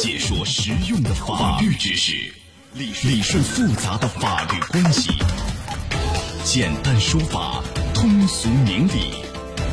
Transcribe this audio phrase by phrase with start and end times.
[0.00, 2.32] 解说实用的法律知识，
[2.72, 5.10] 理理顺复杂的法律关系，
[6.42, 9.12] 简单说法，通俗明理，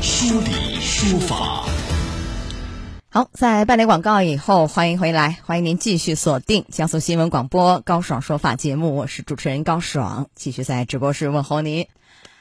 [0.01, 1.63] 说理说法。
[3.07, 11.87] 好，在半点广告以后，欢迎回来，欢迎您继续锁定江苏新闻广播高爽说法节目，我是主持人高爽，继续在直播室问候您。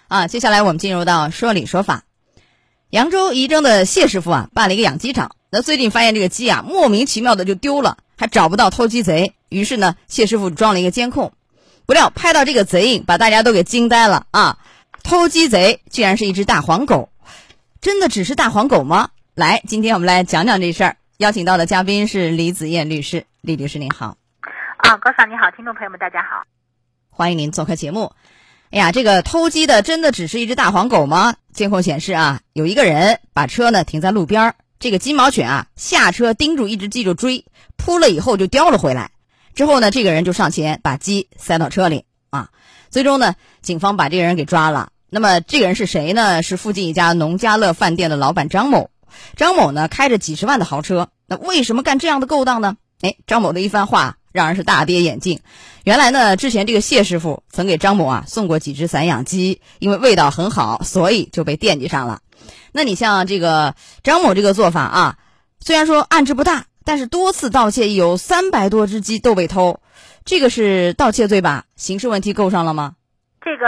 [0.09, 2.03] 啊，接下来我们进入到说理说法。
[2.91, 5.37] 扬州仪征的谢师傅啊，办了一个养鸡场。
[5.57, 9.33] 那最近发现这个鸡啊，莫名其妙的就丢了，还找不到偷鸡贼。
[9.49, 11.33] 于是呢，谢师傅装了一个监控，
[11.87, 14.59] 不料拍到这个贼影，把大家都给惊呆了啊！
[15.03, 17.09] 偷鸡贼竟然是一只大黄狗，
[17.81, 19.09] 真的只是大黄狗吗？
[19.35, 20.99] 来，今天我们来讲讲这事儿。
[21.17, 24.19] 邀请到的嘉宾是李子燕律师，李律师您好。
[24.77, 26.45] 啊，高嫂你好，听众朋友们大家好，
[27.09, 28.13] 欢迎您做客节目。
[28.71, 31.37] 哎呀，这个偷鸡的真的只是一只大黄狗吗？
[31.55, 37.45] 监控显示啊，有一个人把车呢停在路边儿，这个金毛犬啊下车盯住一只鸡就追，
[37.77, 39.11] 扑了以后就叼了回来。
[39.55, 42.51] 之后呢，这个人就上前把鸡塞到车里啊。
[42.91, 44.91] 最终呢，警方把这个人给抓了。
[45.09, 46.43] 那么这个人是谁呢？
[46.43, 48.91] 是附近一家农家乐饭店的老板张某。
[49.35, 52.77] 张某呢开着几十万的豪车，那为什么干这样的勾当呢？
[53.01, 54.17] 哎，张某的一番话。
[54.33, 55.41] 让人是大跌眼镜。
[55.85, 62.21] 原来呢，之前这个谢师傅曾给张某啊送过几只散养鸡，因为味道很好，所以就被惦记上了。
[62.73, 65.17] 那你像这个张某这个做法啊，
[65.61, 69.81] 虽然说案值不大，但是多次盗窃有三百多只鸡都被偷，
[70.25, 71.65] 这个是盗窃罪吧？
[71.77, 72.95] 刑事问题够上了吗？
[73.41, 73.67] 这个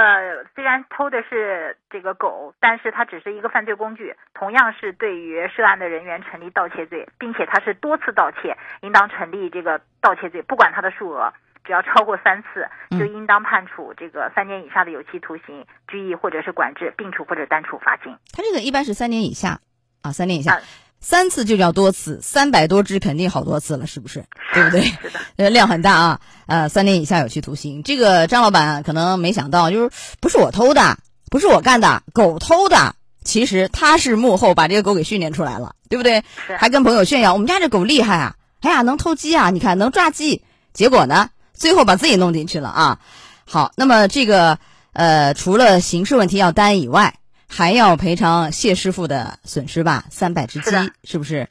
[0.57, 10.43] 虽然偷的是这个狗，但是它只是一个犯罪工具，同样是对于涉案的人员成立盗窃罪，并且它是多次盗窃，应当成立这个盗窃罪。
[10.43, 11.33] 不管它的数额，
[11.69, 12.67] 只要超过三次，
[12.99, 18.17] 就应当判处这个三年以下的有期徒刑、拘役或者是管制，并处或者单处罚金。
[18.33, 19.61] 他这个一般是三年以下
[20.01, 20.63] 啊，三年以下。
[21.01, 24.25] 三次就叫多次，三百多只肯定好多次了，是不是？
[24.55, 24.81] 对不对？
[24.81, 26.21] 是的， 呃，量很大啊。
[26.47, 27.83] 呃，三年以下有期徒刑。
[27.85, 30.97] 这个张老板可能没想到，就是不是我偷的，
[31.31, 32.97] 不是我干的，狗偷的。
[33.23, 36.25] 其实他是幕后把这个狗给训练出来了，对不对？
[36.59, 38.35] 还跟朋友炫耀我们家这狗厉害啊！
[38.63, 39.51] 哎呀，能偷鸡啊！
[39.51, 40.43] 你看能抓鸡。
[40.73, 42.99] 结果呢，最后把自己弄进去了啊。
[43.47, 44.59] 好，那么这个
[44.93, 47.15] 呃，除了刑事问题要担以外。
[47.51, 50.05] 还要赔偿谢师傅的损失吧？
[50.11, 50.71] 三百只鸡
[51.03, 51.49] 是不是？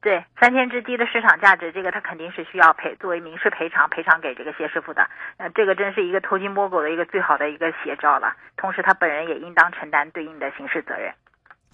[0.00, 5.06] 对，三千只鸡的市场价值，这个他肯定是需要赔作为民事赔偿赔偿给这个谢师傅的。
[5.36, 8.32] 呃，这个真是一个偷鸡摸狗的一个最好的一个写照了。
[8.56, 11.12] 同时，他本人也应当承担对应的刑事责任。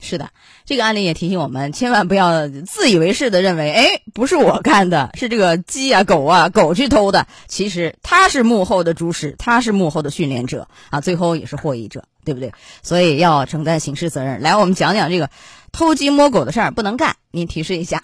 [0.00, 0.30] 是的，
[0.64, 7.26] 这个案例也提醒我们，千万不要自以为是的认为，哎，不是我干的，是这个鸡啊、狗啊、狗去偷的。
[7.46, 12.52] 其实他是幕后的主使，他是幕后的训练者啊，最后也是获益者，对不对？
[12.82, 14.40] 所以要承担刑事责任。
[14.40, 15.28] 来，我们讲讲这个
[15.70, 17.16] 偷鸡摸狗的事儿，不能干。
[17.30, 18.02] 您提示一下。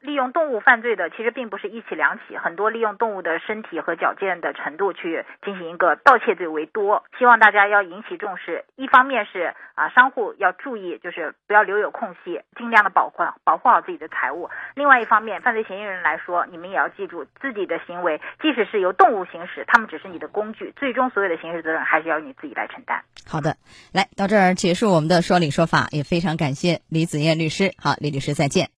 [0.00, 7.04] 利用动物犯罪的其实并不是一起两起，很多利用动物的身体和矫健的程度去进行一个盗窃罪为多。
[7.18, 14.48] 希望大家要引起重视，一方面是啊商户要注意，就是不要留有空隙，尽量的保护保护好自己的财物。
[14.74, 23.02] 另外一方面，犯罪嫌疑人来说，你们也要记住自己的行为，即使是由动物行使，他们只是你的工具，最终所有的刑事责任还是要你自己来承担。
[23.26, 23.56] 好的，
[23.92, 27.72] 来到这儿结束我们的说理说法，也非常感谢李子燕律师。
[27.82, 28.77] 好，李律师再见。